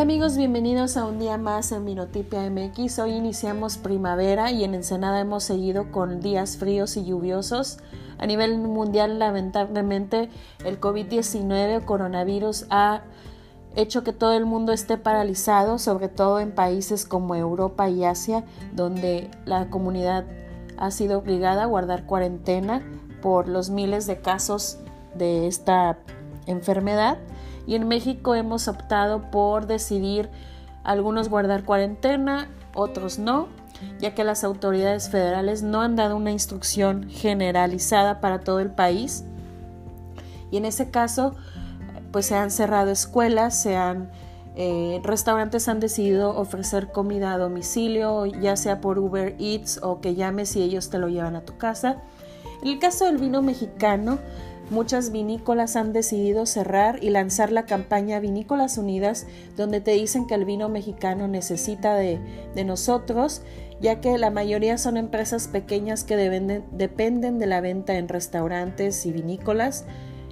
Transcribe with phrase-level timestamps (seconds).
[0.00, 3.00] Hola amigos, bienvenidos a un día más en Minotipia MX.
[3.00, 7.80] Hoy iniciamos primavera y en Ensenada hemos seguido con días fríos y lluviosos.
[8.16, 10.30] A nivel mundial, lamentablemente,
[10.64, 13.02] el COVID-19 o coronavirus ha
[13.76, 18.46] hecho que todo el mundo esté paralizado, sobre todo en países como Europa y Asia,
[18.72, 20.24] donde la comunidad
[20.78, 22.82] ha sido obligada a guardar cuarentena
[23.20, 24.78] por los miles de casos
[25.14, 25.98] de esta
[26.46, 27.18] enfermedad
[27.70, 30.28] y en México hemos optado por decidir
[30.82, 33.46] algunos guardar cuarentena, otros no,
[34.00, 39.22] ya que las autoridades federales no han dado una instrucción generalizada para todo el país.
[40.50, 41.36] Y en ese caso,
[42.10, 44.10] pues se han cerrado escuelas, se han
[44.56, 50.16] eh, restaurantes han decidido ofrecer comida a domicilio, ya sea por Uber Eats o que
[50.16, 51.98] llames y ellos te lo llevan a tu casa.
[52.62, 54.18] En el caso del vino mexicano,
[54.70, 59.26] muchas vinícolas han decidido cerrar y lanzar la campaña Vinícolas Unidas,
[59.56, 62.20] donde te dicen que el vino mexicano necesita de,
[62.64, 63.42] nosotros,
[63.80, 69.12] ya que la mayoría son empresas pequeñas que dependen de la venta en restaurantes y
[69.12, 69.84] vinícolas.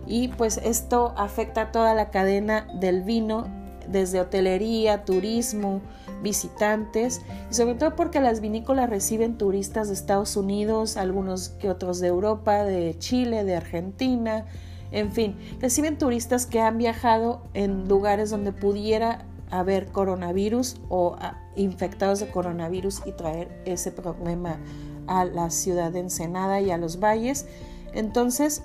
[0.06, 3.46] Y pues esto afecta a toda la cadena del vino,
[3.90, 5.80] desde hotelería, turismo,
[6.22, 12.00] visitantes y sobre todo porque las vinícolas reciben turistas de Estados Unidos, algunos que otros
[12.00, 14.46] de Europa, de Chile, de Argentina,
[14.90, 21.38] en fin, reciben turistas que han viajado en lugares donde pudiera haber coronavirus o ah,
[21.56, 24.58] infectados de coronavirus y traer ese problema
[25.06, 27.46] a la ciudad de Ensenada y a los valles.
[27.92, 28.62] Entonces,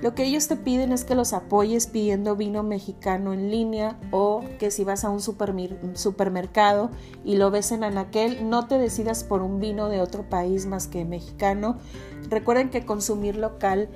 [0.00, 4.44] lo que ellos te piden es que los apoyes pidiendo vino mexicano en línea o
[4.58, 6.90] que si vas a un supermercado
[7.24, 10.86] y lo ves en anaquel, no te decidas por un vino de otro país más
[10.86, 11.78] que mexicano.
[12.30, 13.88] Recuerden que consumir local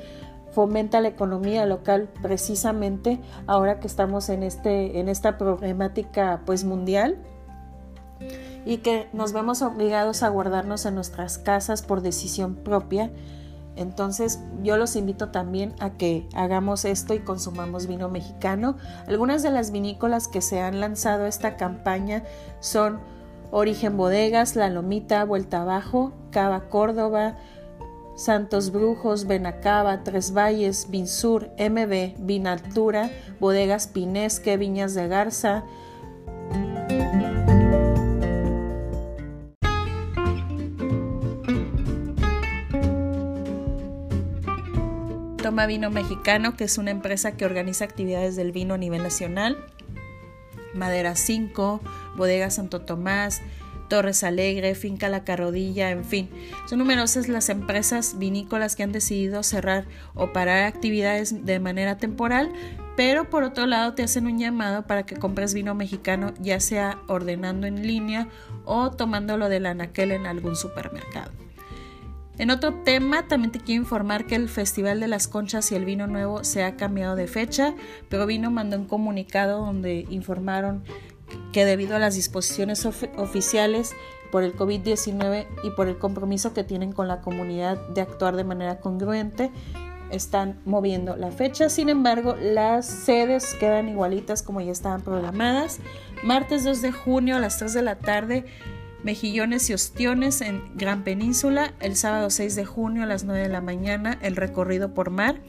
[0.51, 7.17] fomenta la economía local precisamente ahora que estamos en, este, en esta problemática pues mundial
[8.65, 13.11] y que nos vemos obligados a guardarnos en nuestras casas por decisión propia
[13.77, 18.77] entonces yo los invito también a que hagamos esto y consumamos vino mexicano.
[19.07, 22.23] Algunas de las vinícolas que se han lanzado esta campaña
[22.61, 23.01] son
[23.51, 27.37] Origen Bodegas, La Lomita, Vuelta Abajo, Cava Córdoba,
[28.15, 33.11] Santos Brujos, Benacaba, Tres Valles, Vinsur, MB, Vinaltura,
[33.41, 35.65] Bodegas Pinesque, Viñas de Garza,
[45.53, 49.65] Vino Mexicano, que es una empresa que organiza actividades del vino a nivel nacional.
[50.75, 51.81] Madera 5,
[52.17, 53.43] Bodega Santo Tomás,
[53.89, 56.31] Torres Alegre, Finca La Carrodilla, en fin.
[56.67, 62.51] Son numerosas las empresas vinícolas que han decidido cerrar o parar actividades de manera temporal,
[62.97, 66.99] pero por otro lado te hacen un llamado para que compres vino mexicano, ya sea
[67.07, 68.29] ordenando en línea
[68.65, 71.31] o tomándolo del anaquel en algún supermercado.
[72.43, 75.85] En otro tema, también te quiero informar que el Festival de las Conchas y el
[75.85, 77.73] Vino Nuevo se ha cambiado de fecha,
[78.09, 80.83] pero Vino mandó un comunicado donde informaron
[81.53, 83.93] que debido a las disposiciones oficiales
[84.33, 88.43] por el COVID-19 y por el compromiso que tienen con la comunidad de actuar de
[88.43, 89.53] manera congruente,
[90.11, 91.69] están moviendo la fecha.
[91.69, 95.79] Sin embargo, las sedes quedan igualitas como ya estaban programadas.
[96.25, 98.47] Martes 2 de junio a las 3 de la tarde
[99.03, 103.49] Mejillones y Ostiones en Gran Península, el sábado 6 de junio a las 9 de
[103.49, 105.41] la mañana, el recorrido por mar,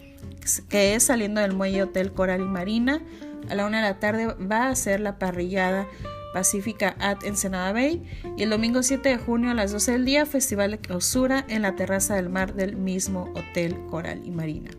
[0.70, 3.02] que es saliendo del muelle Hotel Coral y Marina.
[3.50, 5.88] A la 1 de la tarde va a ser la parrillada
[6.34, 8.04] Pacífica at Ensenada Bay.
[8.38, 11.62] Y el domingo 7 de junio a las 12 del día, Festival de Clausura en
[11.62, 14.72] la terraza del mar del mismo Hotel Coral y Marina.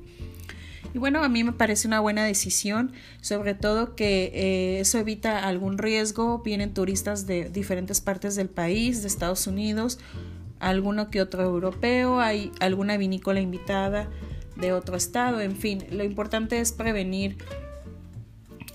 [0.94, 5.40] Y bueno, a mí me parece una buena decisión, sobre todo que eh, eso evita
[5.40, 6.38] algún riesgo.
[6.38, 9.98] Vienen turistas de diferentes partes del país, de Estados Unidos,
[10.60, 14.08] alguno que otro europeo, hay alguna vinícola invitada
[14.56, 17.36] de otro estado, en fin, lo importante es prevenir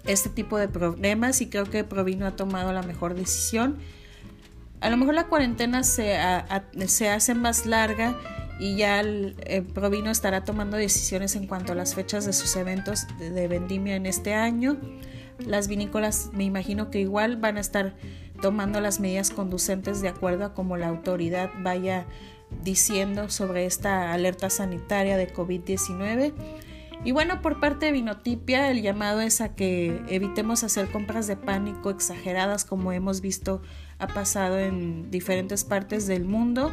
[0.05, 3.77] este tipo de problemas y creo que Provino ha tomado la mejor decisión.
[4.81, 6.17] A lo mejor la cuarentena se,
[6.87, 8.17] se hace más larga
[8.59, 9.35] y ya el,
[9.73, 14.05] Provino estará tomando decisiones en cuanto a las fechas de sus eventos de, vendimia en
[14.05, 14.77] este año.
[15.39, 17.95] Las vinícolas me imagino que igual van a estar
[18.41, 22.05] tomando las medidas conducentes de acuerdo a como la autoridad vaya
[22.63, 26.33] diciendo sobre esta alerta sanitaria de COVID-19.
[27.05, 31.37] Y bueno, por parte de Vinotipia, el llamado es a que evitemos hacer compras de
[31.37, 33.61] pánico exageradas como hemos visto
[33.99, 36.71] ha pasado en diferentes partes del mundo.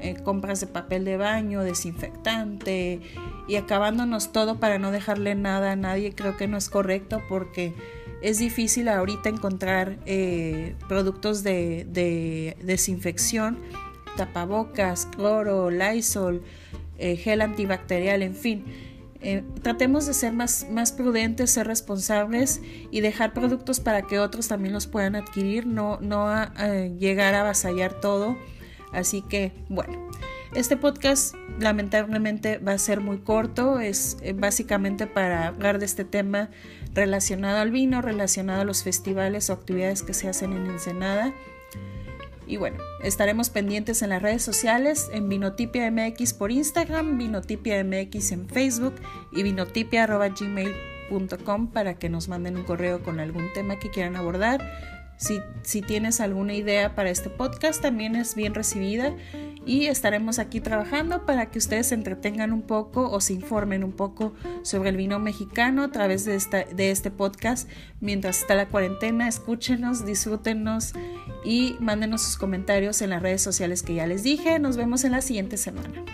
[0.00, 3.00] Eh, compras de papel de baño, desinfectante
[3.48, 7.74] y acabándonos todo para no dejarle nada a nadie, creo que no es correcto porque
[8.22, 13.58] es difícil ahorita encontrar eh, productos de, desinfección,
[14.16, 16.42] tapabocas, cloro, Lysol,
[16.98, 18.64] eh, gel antibacterial, en fin.
[19.20, 22.60] Eh, tratemos de ser más, más prudentes, ser responsables
[22.90, 26.28] y dejar productos para que otros también los puedan adquirir, no, no
[26.98, 28.36] llegar a avasallar todo.
[28.96, 30.08] Así que, bueno,
[30.54, 36.48] este podcast lamentablemente va a ser muy corto, es básicamente para hablar de este tema
[36.94, 41.34] relacionado al vino, relacionado a los festivales o actividades que se hacen en Ensenada.
[42.46, 48.32] Y bueno, estaremos pendientes en las redes sociales, en Vinotipia MX por Instagram, Vinotipia MX
[48.32, 48.94] en Facebook
[49.30, 54.62] y vinotipia.gmail.com para que nos manden un correo con algún tema que quieran abordar.
[55.16, 59.14] Si, tienes alguna idea para este podcast, también es bien recibida
[59.64, 63.92] y estaremos aquí trabajando para que ustedes se entretengan un poco o se informen un
[63.92, 67.68] poco sobre el vino mexicano a través de, esta, de este podcast.
[68.00, 70.92] Mientras está la cuarentena, escúchenos, disfrútenos
[71.44, 74.58] y mándenos sus comentarios en las redes sociales que ya les dije.
[74.58, 76.04] Nos vemos en la siguiente semana.